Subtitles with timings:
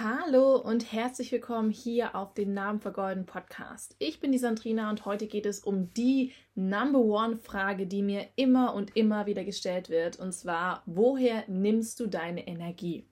[0.00, 3.96] Hallo und herzlich willkommen hier auf dem Namen vergolden Podcast.
[3.98, 8.28] Ich bin die Sandrina und heute geht es um die Number One Frage, die mir
[8.36, 10.16] immer und immer wieder gestellt wird.
[10.20, 13.06] Und zwar, woher nimmst du deine Energie?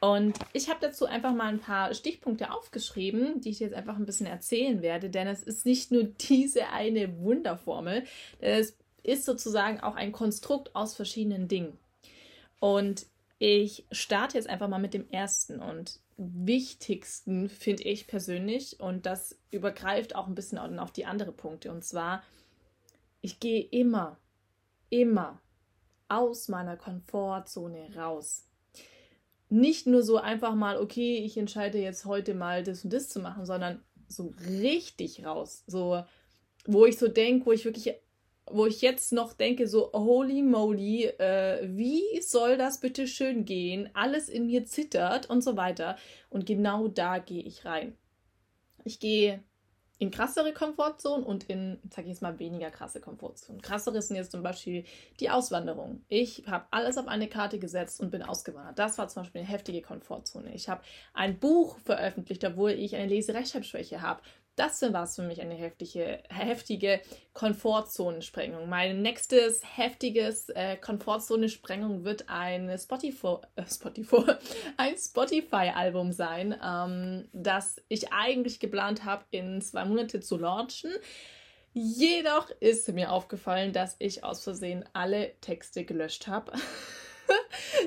[0.00, 4.06] Und ich habe dazu einfach mal ein paar Stichpunkte aufgeschrieben, die ich jetzt einfach ein
[4.06, 8.02] bisschen erzählen werde, denn es ist nicht nur diese eine Wunderformel,
[8.40, 11.78] es ist sozusagen auch ein Konstrukt aus verschiedenen Dingen.
[12.58, 13.06] Und
[13.38, 19.38] ich starte jetzt einfach mal mit dem ersten und wichtigsten, finde ich persönlich, und das
[19.50, 21.70] übergreift auch ein bisschen auf die anderen Punkte.
[21.70, 22.22] Und zwar,
[23.20, 24.18] ich gehe immer,
[24.90, 25.40] immer
[26.08, 28.46] aus meiner Komfortzone raus.
[29.48, 33.20] Nicht nur so einfach mal, okay, ich entscheide jetzt heute mal das und das zu
[33.20, 35.62] machen, sondern so richtig raus.
[35.66, 36.02] So,
[36.66, 37.94] wo ich so denke, wo ich wirklich
[38.50, 43.90] wo ich jetzt noch denke, so, holy moly, äh, wie soll das bitte schön gehen?
[43.94, 45.96] Alles in mir zittert und so weiter.
[46.30, 47.96] Und genau da gehe ich rein.
[48.84, 49.42] Ich gehe
[49.98, 53.60] in krassere Komfortzonen und in, sag ich jetzt mal, weniger krasse Komfortzonen.
[53.60, 54.84] Krassere sind jetzt zum Beispiel
[55.18, 56.04] die Auswanderung.
[56.08, 58.78] Ich habe alles auf eine Karte gesetzt und bin ausgewandert.
[58.78, 60.54] Das war zum Beispiel eine heftige Komfortzone.
[60.54, 60.82] Ich habe
[61.14, 64.22] ein Buch veröffentlicht, obwohl ich eine Leserechtschreibschwäche habe.
[64.58, 67.00] Das war für mich eine heftige, heftige
[67.32, 68.68] Komfortzonensprengung.
[68.68, 74.32] Mein nächstes heftiges äh, Komfortzone-Sprengung wird ein Spotify, äh, Spotify,
[74.76, 80.90] ein Spotify-Album sein, ähm, das ich eigentlich geplant habe, in zwei Monate zu launchen.
[81.72, 86.50] Jedoch ist mir aufgefallen, dass ich aus Versehen alle Texte gelöscht habe.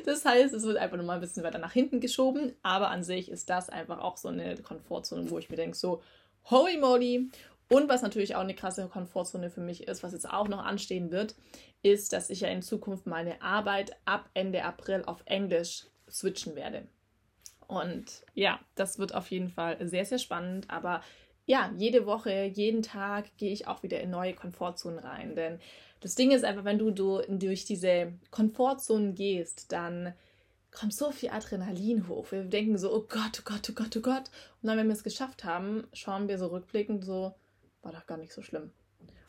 [0.05, 3.29] Das heißt, es wird einfach nochmal ein bisschen weiter nach hinten geschoben, aber an sich
[3.29, 6.01] ist das einfach auch so eine Komfortzone, wo ich mir denke, so,
[6.45, 7.29] Holy moly!
[7.69, 11.09] Und was natürlich auch eine krasse Komfortzone für mich ist, was jetzt auch noch anstehen
[11.09, 11.35] wird,
[11.83, 16.87] ist, dass ich ja in Zukunft meine Arbeit ab Ende April auf Englisch switchen werde.
[17.67, 20.69] Und ja, das wird auf jeden Fall sehr, sehr spannend.
[20.69, 21.01] Aber
[21.45, 25.35] ja, jede Woche, jeden Tag gehe ich auch wieder in neue Komfortzonen rein.
[25.35, 25.59] Denn
[26.01, 30.13] das Ding ist einfach, wenn du, du durch diese Komfortzonen gehst, dann
[30.71, 32.31] kommt so viel Adrenalin hoch.
[32.31, 34.29] Wir denken so, oh Gott, oh Gott, oh Gott, oh Gott.
[34.61, 37.35] Und dann, wenn wir es geschafft haben, schauen wir so rückblickend so,
[37.81, 38.71] war doch gar nicht so schlimm.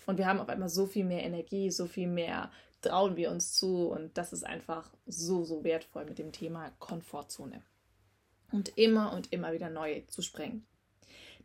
[0.07, 3.55] Und wir haben auf einmal so viel mehr Energie, so viel mehr trauen wir uns
[3.55, 3.89] zu.
[3.89, 7.63] Und das ist einfach so, so wertvoll mit dem Thema Komfortzone.
[8.51, 10.67] Und immer und immer wieder neu zu sprengen.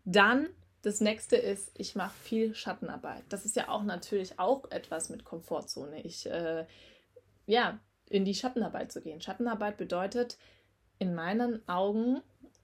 [0.06, 0.50] Dann
[0.82, 3.24] das nächste ist, ich mache viel Schattenarbeit.
[3.30, 6.02] Das ist ja auch natürlich auch etwas mit Komfortzone.
[6.04, 6.66] Ich, äh,
[7.46, 7.80] ja,
[8.10, 9.22] in die Schattenarbeit zu gehen.
[9.22, 10.38] Schattenarbeit bedeutet
[11.00, 12.22] in meinen Augen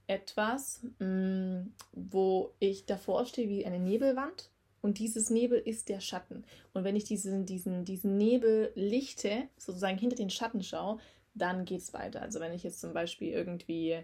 [0.08, 4.50] etwas, mh, mm, wo ich davor stehe wie eine Nebelwand
[4.82, 6.44] und dieses Nebel ist der Schatten.
[6.74, 11.00] Und wenn ich diesen, diesen, diesen Nebel lichte, sozusagen hinter den Schatten schaue,
[11.34, 12.22] dann geht es weiter.
[12.22, 14.04] Also wenn ich jetzt zum Beispiel irgendwie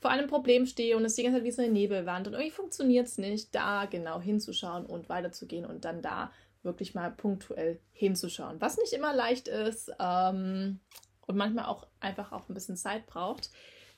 [0.00, 2.50] vor einem Problem stehe und es die ganze Zeit wie so eine Nebelwand und irgendwie
[2.50, 6.32] funktioniert es nicht, da genau hinzuschauen und weiterzugehen und dann da
[6.66, 8.60] wirklich mal punktuell hinzuschauen.
[8.60, 10.80] Was nicht immer leicht ist ähm,
[11.26, 13.50] und manchmal auch einfach auch ein bisschen Zeit braucht,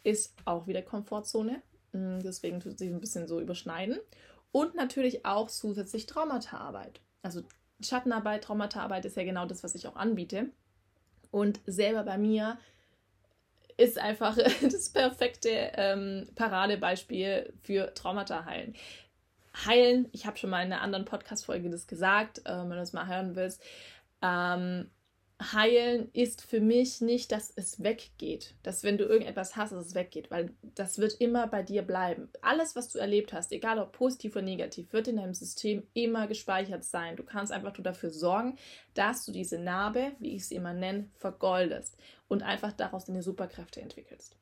[0.05, 1.61] ist auch wieder Komfortzone.
[1.93, 3.99] Mm, deswegen tut sich ein bisschen so überschneiden.
[4.53, 7.01] Und natürlich auch zusätzlich Traumataarbeit.
[7.23, 7.43] Also
[7.81, 10.51] Schattenarbeit, Traumataarbeit ist ja genau das, was ich auch anbiete.
[11.31, 12.59] Und selber bei mir
[13.77, 18.75] ist einfach das perfekte ähm, Paradebeispiel für Traumata heilen
[19.67, 20.09] heilen.
[20.13, 23.07] Ich habe schon mal in einer anderen Podcast-Folge das gesagt, äh, wenn du es mal
[23.07, 23.63] hören willst.
[24.23, 24.91] Ähm,
[25.41, 28.55] heilen ist für mich nicht, dass es weggeht.
[28.63, 32.29] Dass wenn du irgendetwas hast, dass es weggeht, weil das wird immer bei dir bleiben.
[32.43, 36.27] Alles, was du erlebt hast, egal ob positiv oder negativ, wird in deinem System immer
[36.27, 37.17] gespeichert sein.
[37.17, 38.57] Du kannst einfach nur dafür sorgen,
[38.95, 43.81] dass du diese Narbe, wie ich sie immer nenne, vergoldest und einfach daraus deine Superkräfte
[43.81, 44.37] entwickelst.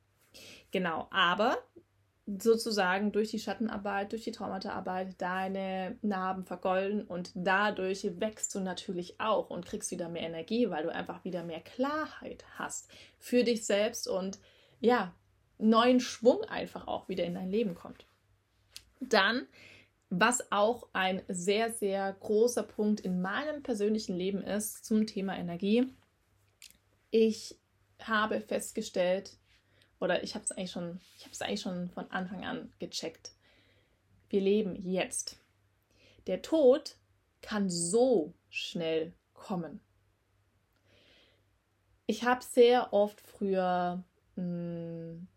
[0.71, 1.59] Genau, aber
[2.27, 9.21] sozusagen durch die Schattenarbeit, durch die Traumataarbeit deine Narben vergolden und dadurch wächst du natürlich
[9.21, 13.65] auch und kriegst wieder mehr Energie, weil du einfach wieder mehr Klarheit hast für dich
[13.65, 14.41] selbst und
[14.81, 15.15] ja,
[15.59, 18.07] neuen Schwung einfach auch wieder in dein Leben kommt.
[18.99, 19.47] Dann,
[20.11, 25.93] was auch ein sehr, sehr großer Punkt in meinem persönlichen Leben ist zum Thema Energie,
[27.11, 27.57] ich
[28.01, 29.39] habe festgestellt,
[30.01, 33.33] oder ich habe es eigentlich schon, ich habe es eigentlich schon von Anfang an gecheckt.
[34.29, 35.39] Wir leben jetzt.
[36.27, 36.97] Der Tod
[37.41, 39.81] kann so schnell kommen.
[42.07, 44.05] Ich habe sehr oft früher
[44.37, 45.29] mh, hm,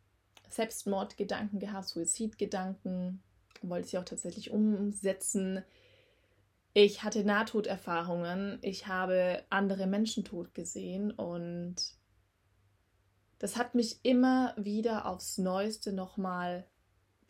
[0.50, 3.22] Selbstmordgedanken gehabt, Suizidgedanken,
[3.62, 5.64] wollte sie auch tatsächlich umsetzen.
[6.74, 11.76] Ich hatte Nahtoderfahrungen, ich habe andere Menschen tot gesehen und
[13.40, 16.66] das hat mich immer wieder aufs Neueste nochmal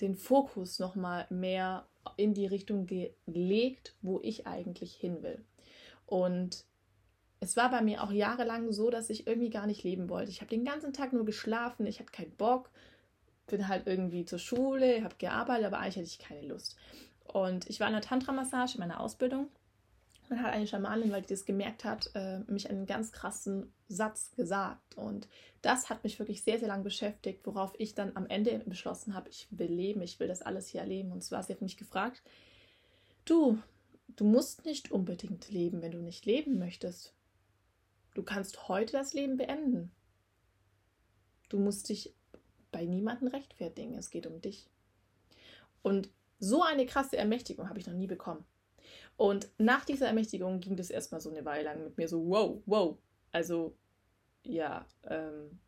[0.01, 5.45] den Fokus nochmal mehr in die Richtung gelegt, wo ich eigentlich hin will.
[6.05, 6.65] Und
[7.39, 10.31] es war bei mir auch jahrelang so, dass ich irgendwie gar nicht leben wollte.
[10.31, 12.69] Ich habe den ganzen Tag nur geschlafen, ich hatte keinen Bock,
[13.47, 16.75] bin halt irgendwie zur Schule, habe gearbeitet, aber eigentlich hatte ich keine Lust.
[17.23, 19.49] Und ich war in der Tantra-Massage in meiner Ausbildung
[20.29, 24.31] dann hat eine Schamanin, weil die das gemerkt hat, äh, mich einen ganz krassen Satz
[24.35, 24.95] gesagt.
[24.95, 25.27] Und
[25.63, 29.29] das hat mich wirklich sehr, sehr lange beschäftigt, worauf ich dann am Ende beschlossen habe,
[29.29, 31.11] ich will leben, ich will das alles hier erleben.
[31.11, 32.21] Und zwar, sie hat mich gefragt,
[33.25, 33.57] du,
[34.07, 37.13] du musst nicht unbedingt leben, wenn du nicht leben möchtest.
[38.13, 39.91] Du kannst heute das Leben beenden.
[41.49, 42.13] Du musst dich
[42.71, 43.97] bei niemandem rechtfertigen.
[43.97, 44.69] Es geht um dich.
[45.81, 46.09] Und
[46.39, 48.45] so eine krasse Ermächtigung habe ich noch nie bekommen.
[49.19, 52.63] Und nach dieser Ermächtigung ging das erstmal so eine Weile lang mit mir so, wow,
[52.65, 52.97] wow.
[53.33, 53.75] Also,
[54.45, 55.59] ja, ähm,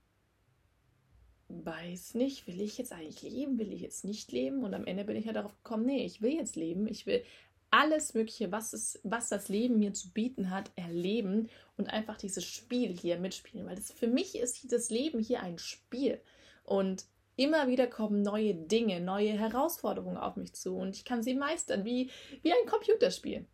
[1.49, 4.63] weiß nicht, will ich jetzt eigentlich leben, will ich jetzt nicht leben?
[4.63, 7.25] Und am Ende bin ich ja darauf gekommen, nee, ich will jetzt leben, ich will
[7.71, 12.45] alles Mögliche, was, es, was das Leben mir zu bieten hat, erleben und einfach dieses
[12.45, 13.67] Spiel hier mitspielen.
[13.67, 16.21] Weil das für mich ist das Leben hier ein Spiel.
[16.63, 17.03] Und
[17.41, 21.85] Immer wieder kommen neue Dinge, neue Herausforderungen auf mich zu und ich kann sie meistern,
[21.85, 22.11] wie,
[22.43, 23.47] wie ein Computerspiel.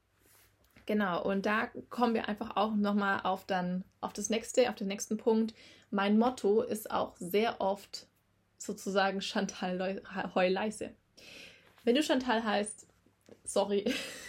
[0.86, 3.45] Genau, und da kommen wir einfach auch nochmal auf,
[4.01, 5.54] auf das nächste, auf den nächsten Punkt.
[5.89, 8.07] Mein Motto ist auch sehr oft
[8.57, 10.01] sozusagen Chantal
[10.36, 10.92] Heuleise.
[11.86, 12.88] Wenn du Chantal heißt,
[13.45, 13.86] sorry,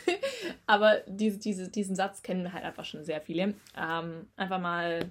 [0.66, 3.55] aber diese, diese, diesen Satz kennen halt einfach schon sehr viele.
[3.76, 5.10] Ähm, einfach mal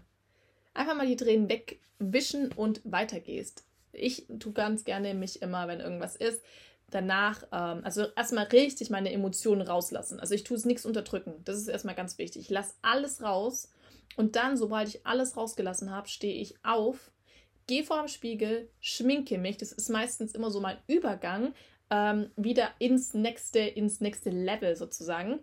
[0.74, 6.16] einfach mal die Tränen wegwischen und weitergehst ich tue ganz gerne mich immer, wenn irgendwas
[6.16, 6.42] ist,
[6.90, 10.20] danach, ähm, also erstmal richtig meine Emotionen rauslassen.
[10.20, 11.42] Also ich tue es nichts unterdrücken.
[11.44, 12.44] Das ist erstmal ganz wichtig.
[12.44, 13.72] Ich lasse alles raus
[14.16, 17.12] und dann, sobald ich alles rausgelassen habe, stehe ich auf,
[17.68, 19.58] gehe vor dem Spiegel, schminke mich.
[19.58, 21.54] Das ist meistens immer so mein Übergang
[21.90, 25.40] ähm, wieder ins nächste, ins nächste Level sozusagen.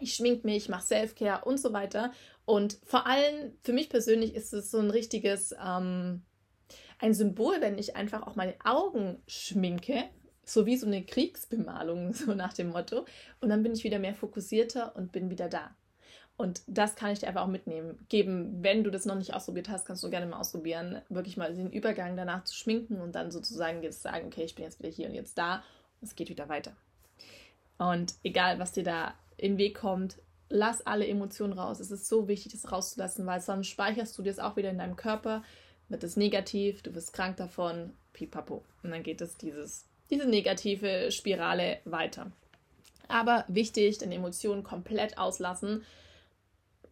[0.00, 2.12] Ich schmink mich, mache Selfcare und so weiter.
[2.44, 6.22] Und vor allem für mich persönlich ist es so ein richtiges ähm,
[6.98, 10.04] ein Symbol, wenn ich einfach auch meine Augen schminke,
[10.44, 13.04] so wie so eine Kriegsbemalung, so nach dem Motto.
[13.40, 15.70] Und dann bin ich wieder mehr fokussierter und bin wieder da.
[16.36, 17.98] Und das kann ich dir einfach auch mitnehmen.
[18.08, 21.52] Geben, wenn du das noch nicht ausprobiert hast, kannst du gerne mal ausprobieren, wirklich mal
[21.52, 24.88] den Übergang danach zu schminken und dann sozusagen jetzt sagen, okay, ich bin jetzt wieder
[24.88, 25.56] hier und jetzt da
[26.00, 26.72] und es geht wieder weiter.
[27.76, 30.18] Und egal, was dir da im Weg kommt,
[30.48, 31.80] lass alle Emotionen raus.
[31.80, 34.96] Es ist so wichtig, das rauszulassen, weil sonst speicherst du das auch wieder in deinem
[34.96, 35.42] Körper
[35.88, 38.64] wird es negativ, du wirst krank davon, pipapo.
[38.82, 42.32] Und dann geht es dieses, diese negative Spirale weiter.
[43.08, 45.84] Aber wichtig, deine Emotionen komplett auslassen,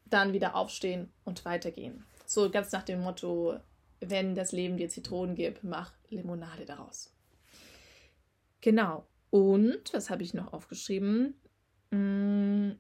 [0.06, 2.04] dann wieder aufstehen und weitergehen.
[2.25, 3.58] So ganz nach dem Motto,
[4.00, 7.12] wenn das Leben dir Zitronen gibt, mach Limonade daraus.
[8.60, 9.06] Genau.
[9.31, 11.34] Und, was habe ich noch aufgeschrieben?
[11.90, 12.72] Mm,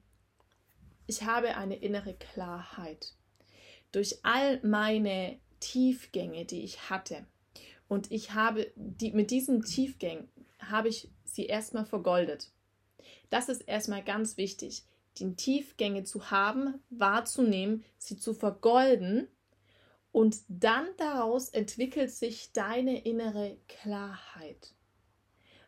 [1.06, 3.14] ich habe eine innere Klarheit.
[3.92, 7.26] Durch all meine Tiefgänge, die ich hatte.
[7.88, 10.28] Und ich habe die, mit diesen Tiefgängen
[10.60, 12.52] habe ich sie erstmal vergoldet.
[13.30, 14.84] Das ist erstmal ganz wichtig,
[15.18, 19.26] die Tiefgänge zu haben, wahrzunehmen, sie zu vergolden
[20.12, 24.72] und dann daraus entwickelt sich deine innere Klarheit.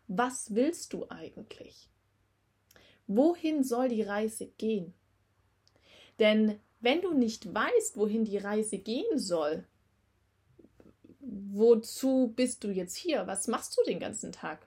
[0.06, 1.88] Was willst du eigentlich?
[3.08, 4.94] Wohin soll die Reise gehen?
[6.20, 9.66] Denn wenn du nicht weißt, wohin die Reise gehen soll,
[11.50, 13.26] wozu bist du jetzt hier?
[13.26, 14.66] Was machst du den ganzen Tag?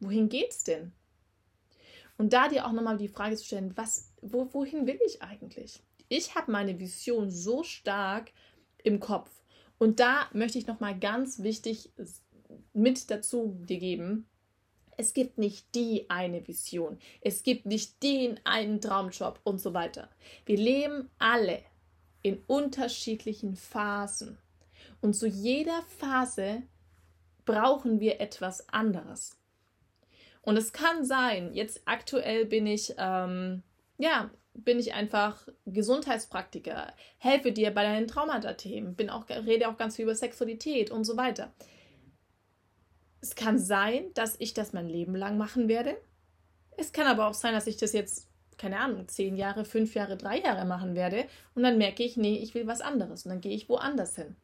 [0.00, 0.92] Wohin geht's denn?
[2.16, 5.82] Und da dir auch nochmal die Frage zu stellen, was, wo, wohin will ich eigentlich?
[6.08, 8.30] Ich habe meine Vision so stark
[8.82, 9.30] im Kopf.
[9.78, 11.90] Und da möchte ich nochmal ganz wichtig
[12.72, 14.28] mit dazu dir geben,
[14.96, 20.08] es gibt nicht die eine Vision, es gibt nicht den einen Traumjob und so weiter.
[20.46, 21.60] Wir leben alle
[22.22, 24.38] in unterschiedlichen Phasen.
[25.04, 26.62] Und zu jeder Phase
[27.44, 29.38] brauchen wir etwas anderes.
[30.40, 33.62] Und es kann sein, jetzt aktuell bin ich, ähm,
[33.98, 39.96] ja, bin ich einfach Gesundheitspraktiker, helfe dir bei deinen Traumata-Themen, bin auch, rede auch ganz
[39.96, 41.52] viel über Sexualität und so weiter.
[43.20, 45.98] Es kann sein, dass ich das mein Leben lang machen werde.
[46.78, 50.16] Es kann aber auch sein, dass ich das jetzt, keine Ahnung, zehn Jahre, fünf Jahre,
[50.16, 53.42] drei Jahre machen werde und dann merke ich, nee, ich will was anderes und dann
[53.42, 54.34] gehe ich woanders hin.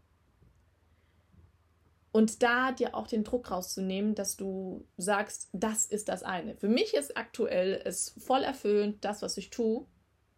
[2.12, 6.56] Und da dir auch den Druck rauszunehmen, dass du sagst, das ist das eine.
[6.56, 9.86] Für mich ist aktuell es voll erfüllend, das, was ich tue.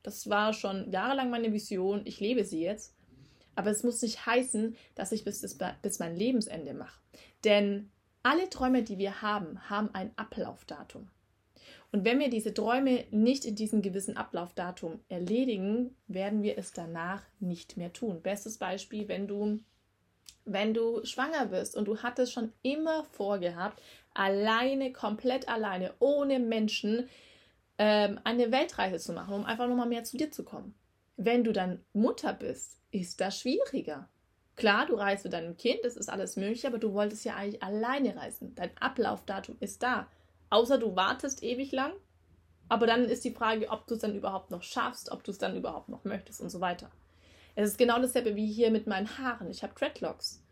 [0.02, 2.02] Das war schon jahrelang meine Vision.
[2.04, 2.94] Ich lebe sie jetzt.
[3.54, 5.40] Aber es muss nicht heißen, dass ich bis,
[5.82, 7.00] bis mein Lebensende mache.
[7.44, 7.90] Denn
[8.22, 11.08] alle Träume, die wir haben, haben ein Ablaufdatum.
[11.90, 17.22] Und wenn wir diese Träume nicht in diesem gewissen Ablaufdatum erledigen, werden wir es danach
[17.38, 18.22] nicht mehr tun.
[18.22, 19.60] Bestes Beispiel, wenn du,
[20.44, 23.80] wenn du schwanger bist und du hattest schon immer vorgehabt,
[24.14, 27.08] alleine, komplett alleine, ohne Menschen,
[27.78, 30.74] ähm, eine Weltreise zu machen, um einfach nochmal mehr zu dir zu kommen.
[31.16, 34.08] Wenn du dann Mutter bist, ist das schwieriger.
[34.56, 37.62] Klar, du reist mit deinem Kind, das ist alles möglich, aber du wolltest ja eigentlich
[37.62, 38.54] alleine reisen.
[38.54, 40.06] Dein Ablaufdatum ist da.
[40.50, 41.92] Außer du wartest ewig lang.
[42.68, 45.38] Aber dann ist die Frage, ob du es dann überhaupt noch schaffst, ob du es
[45.38, 46.90] dann überhaupt noch möchtest und so weiter.
[47.54, 49.50] Es ist genau dasselbe wie hier mit meinen Haaren.
[49.50, 50.42] Ich habe Dreadlocks.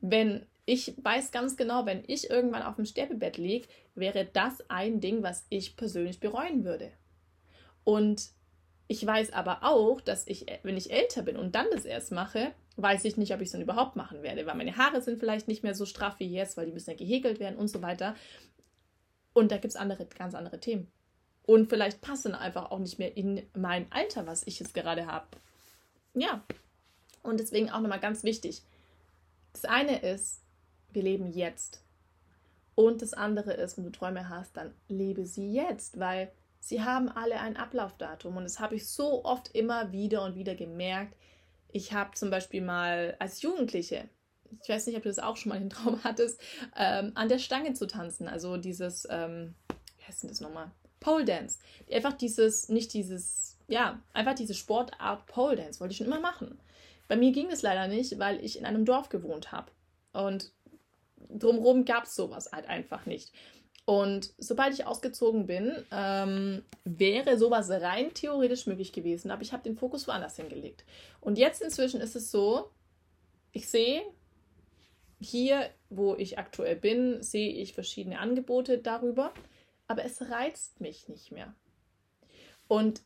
[0.00, 5.00] Wenn ich weiß ganz genau, wenn ich irgendwann auf dem Sterbebett liege, wäre das ein
[5.00, 6.92] Ding, was ich persönlich bereuen würde.
[7.84, 8.30] Und
[8.86, 12.52] ich weiß aber auch, dass ich, wenn ich älter bin und dann das erst mache,
[12.76, 15.48] weiß ich nicht, ob ich es dann überhaupt machen werde, weil meine Haare sind vielleicht
[15.48, 18.14] nicht mehr so straff wie jetzt, weil die müssen ja gehäkelt werden und so weiter.
[19.32, 20.90] Und da gibt es andere, ganz andere Themen.
[21.44, 25.26] Und vielleicht passen einfach auch nicht mehr in mein Alter, was ich jetzt gerade habe.
[26.14, 26.44] Ja.
[27.22, 28.62] Und deswegen auch nochmal ganz wichtig.
[29.52, 30.42] Das eine ist,
[30.92, 31.82] wir leben jetzt.
[32.74, 37.08] Und das andere ist, wenn du Träume hast, dann lebe sie jetzt, weil sie haben
[37.08, 38.36] alle ein Ablaufdatum.
[38.36, 41.16] Und das habe ich so oft immer wieder und wieder gemerkt.
[41.68, 44.08] Ich habe zum Beispiel mal als Jugendliche,
[44.62, 46.40] ich weiß nicht, ob du das auch schon mal den Traum hattest,
[46.76, 48.28] ähm, an der Stange zu tanzen.
[48.28, 49.54] Also dieses, ähm,
[49.98, 50.70] wie heißt denn das nochmal?
[51.00, 51.58] Pole Dance.
[51.90, 56.60] Einfach dieses, nicht dieses, ja, einfach diese Sportart Pole Dance wollte ich schon immer machen.
[57.08, 59.72] Bei mir ging es leider nicht, weil ich in einem Dorf gewohnt habe.
[60.12, 60.52] Und
[61.30, 63.32] drumherum gab es sowas halt einfach nicht.
[63.86, 69.62] Und sobald ich ausgezogen bin, ähm, wäre sowas rein theoretisch möglich gewesen, aber ich habe
[69.62, 70.84] den Fokus woanders hingelegt.
[71.22, 72.70] Und jetzt inzwischen ist es so,
[73.52, 74.02] ich sehe
[75.18, 79.32] hier, wo ich aktuell bin, sehe ich verschiedene Angebote darüber,
[79.88, 81.54] aber es reizt mich nicht mehr.
[82.68, 83.02] Und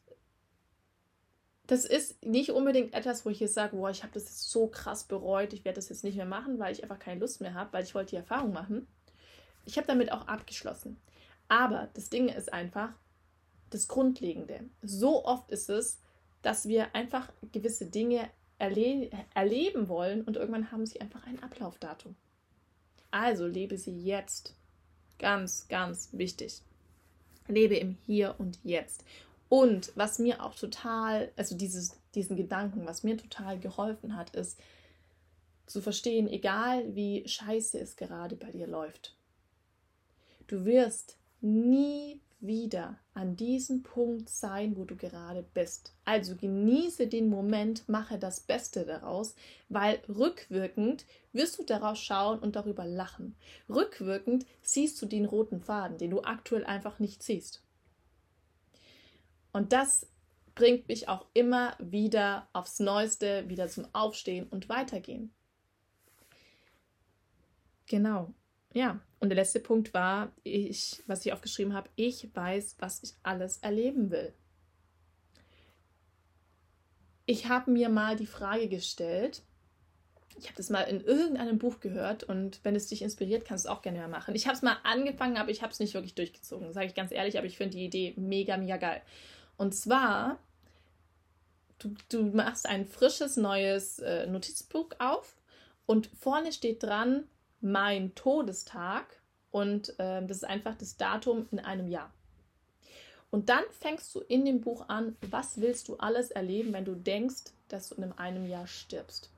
[1.66, 4.68] das ist nicht unbedingt etwas, wo ich jetzt sage, boah, ich habe das jetzt so
[4.68, 7.54] krass bereut, ich werde das jetzt nicht mehr machen, weil ich einfach keine Lust mehr
[7.54, 8.86] habe, weil ich wollte die Erfahrung machen.
[9.64, 10.96] Ich habe damit auch abgeschlossen.
[11.48, 12.90] Aber das Ding ist einfach
[13.70, 14.60] das Grundlegende.
[14.82, 16.00] So oft ist es,
[16.42, 22.14] dass wir einfach gewisse Dinge erle erleben wollen und irgendwann haben sie einfach ein Ablaufdatum.
[23.10, 24.54] Also lebe sie jetzt.
[25.18, 26.62] Ganz, ganz wichtig.
[27.48, 29.04] Lebe im Hier und Jetzt.
[29.48, 34.58] Und was mir auch total, also dieses, diesen Gedanken, was mir total geholfen hat, ist
[35.66, 39.16] zu verstehen, egal wie scheiße es gerade bei dir läuft,
[40.46, 45.94] du wirst nie wieder an diesem Punkt sein, wo du gerade bist.
[46.04, 49.34] Also genieße den Moment, mache das Beste daraus,
[49.68, 53.34] weil rückwirkend wirst du darauf schauen und darüber lachen.
[53.68, 57.62] Rückwirkend siehst du den roten Faden, den du aktuell einfach nicht siehst.
[59.56, 60.06] Und das
[60.54, 65.32] bringt mich auch immer wieder aufs Neueste, wieder zum Aufstehen und Weitergehen.
[67.86, 68.34] Genau.
[68.74, 73.14] Ja, und der letzte Punkt war, ich, was ich aufgeschrieben habe, ich weiß, was ich
[73.22, 74.34] alles erleben will.
[77.24, 79.42] Ich habe mir mal die Frage gestellt,
[80.38, 83.70] ich habe das mal in irgendeinem Buch gehört und wenn es dich inspiriert, kannst du
[83.70, 84.34] es auch gerne mal machen.
[84.34, 87.10] Ich habe es mal angefangen, aber ich habe es nicht wirklich durchgezogen, sage ich ganz
[87.10, 89.00] ehrlich, aber ich finde die Idee mega, mega geil.
[89.56, 90.38] Und zwar,
[91.78, 95.36] du, du machst ein frisches, neues äh, Notizbuch auf
[95.86, 97.24] und vorne steht dran,
[97.60, 99.06] mein Todestag
[99.50, 102.12] und äh, das ist einfach das Datum in einem Jahr.
[103.30, 106.94] Und dann fängst du in dem Buch an, was willst du alles erleben, wenn du
[106.94, 109.30] denkst, dass du in einem Jahr stirbst.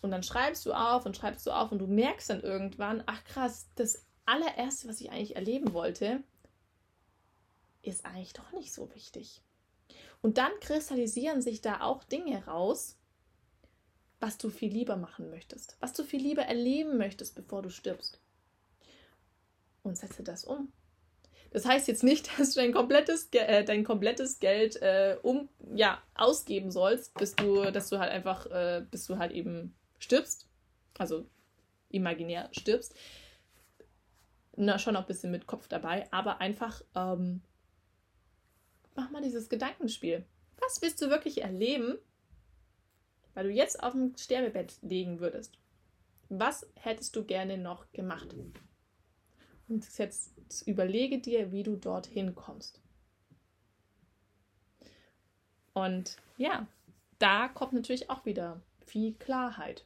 [0.00, 3.22] Und dann schreibst du auf und schreibst du auf und du merkst dann irgendwann, ach
[3.24, 6.22] krass, das allererste, was ich eigentlich erleben wollte,
[7.82, 9.42] ist eigentlich doch nicht so wichtig.
[10.22, 12.98] Und dann kristallisieren sich da auch Dinge raus,
[14.20, 18.20] was du viel lieber machen möchtest, was du viel lieber erleben möchtest, bevor du stirbst.
[19.82, 20.70] Und setze das um.
[21.52, 26.02] Das heißt jetzt nicht, dass du dein komplettes, äh, dein komplettes Geld äh, um, ja,
[26.14, 30.46] ausgeben sollst, bis du, dass du halt einfach, äh, bis du halt eben stirbst.
[30.98, 31.26] Also
[31.88, 32.94] imaginär stirbst.
[34.56, 37.40] Na, schon auch ein bisschen mit Kopf dabei, aber einfach ähm,
[38.94, 40.24] mach mal dieses Gedankenspiel.
[40.58, 41.98] Was willst du wirklich erleben,
[43.34, 45.58] weil du jetzt auf dem Sterbebett liegen würdest?
[46.28, 48.34] Was hättest du gerne noch gemacht?
[49.68, 50.32] Und jetzt
[50.66, 52.80] überlege dir, wie du dorthin kommst.
[55.72, 56.66] Und ja,
[57.18, 59.84] da kommt natürlich auch wieder viel Klarheit.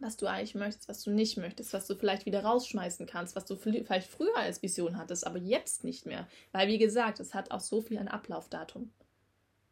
[0.00, 3.46] Was du eigentlich möchtest, was du nicht möchtest, was du vielleicht wieder rausschmeißen kannst, was
[3.46, 6.26] du vielleicht früher als Vision hattest, aber jetzt nicht mehr.
[6.52, 8.90] Weil, wie gesagt, es hat auch so viel ein Ablaufdatum.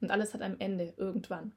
[0.01, 1.53] Und alles hat ein Ende irgendwann.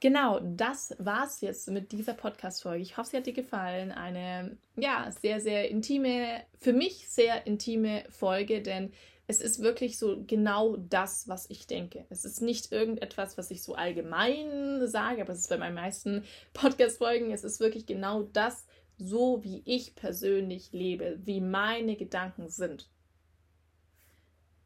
[0.00, 2.82] Genau, das war's jetzt mit dieser Podcast-Folge.
[2.82, 3.92] Ich hoffe, sie hat dir gefallen.
[3.92, 8.92] Eine, ja, sehr, sehr intime, für mich sehr intime Folge, denn
[9.30, 12.04] es ist wirklich so genau das, was ich denke.
[12.10, 16.24] Es ist nicht irgendetwas, was ich so allgemein sage, aber es ist bei meinen meisten
[16.52, 18.66] Podcast-Folgen, es ist wirklich genau das,
[18.98, 22.90] so wie ich persönlich lebe, wie meine Gedanken sind.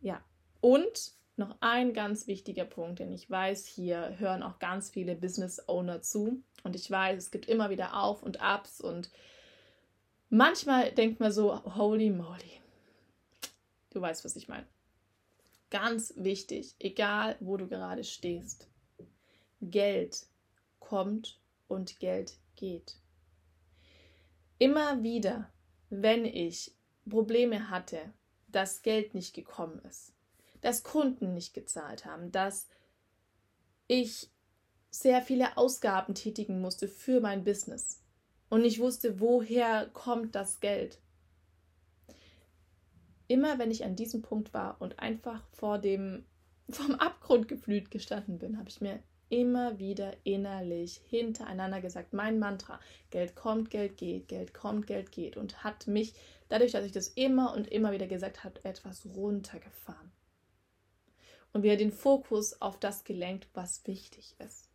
[0.00, 0.24] Ja,
[0.62, 5.68] und noch ein ganz wichtiger Punkt, denn ich weiß, hier hören auch ganz viele Business
[5.68, 9.10] Owner zu und ich weiß, es gibt immer wieder Auf und Abs und
[10.30, 12.63] manchmal denkt man so, holy moly.
[13.94, 14.66] Du weißt, was ich meine.
[15.70, 18.68] Ganz wichtig, egal wo du gerade stehst.
[19.60, 20.26] Geld
[20.80, 22.98] kommt und Geld geht.
[24.58, 25.50] Immer wieder,
[25.90, 26.74] wenn ich
[27.08, 28.12] Probleme hatte,
[28.48, 30.12] dass Geld nicht gekommen ist,
[30.60, 32.68] dass Kunden nicht gezahlt haben, dass
[33.86, 34.30] ich
[34.90, 38.02] sehr viele Ausgaben tätigen musste für mein Business
[38.48, 41.00] und ich wusste, woher kommt das Geld.
[43.28, 46.24] Immer wenn ich an diesem Punkt war und einfach vor dem
[46.70, 52.78] vom Abgrund gefühlt gestanden bin, habe ich mir immer wieder innerlich hintereinander gesagt, mein Mantra,
[53.10, 56.14] Geld kommt, Geld geht, Geld kommt, Geld geht und hat mich
[56.48, 60.12] dadurch, dass ich das immer und immer wieder gesagt habe, etwas runtergefahren
[61.52, 64.68] und wieder den Fokus auf das gelenkt, was wichtig ist.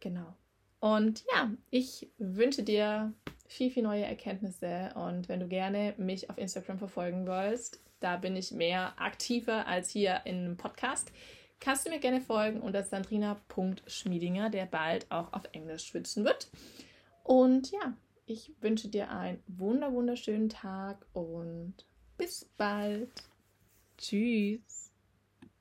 [0.00, 0.34] Genau.
[0.80, 3.12] Und ja, ich wünsche dir
[3.48, 8.36] viel, viel neue Erkenntnisse und wenn du gerne mich auf Instagram verfolgen willst, da bin
[8.36, 11.10] ich mehr aktiver als hier einem Podcast,
[11.58, 16.48] kannst du mir gerne folgen unter sandrina.schmiedinger, der bald auch auf Englisch schwitzen wird.
[17.24, 17.94] Und ja,
[18.26, 21.74] ich wünsche dir einen wunder wunderschönen Tag und
[22.16, 23.10] bis bald.
[23.96, 24.87] Tschüss.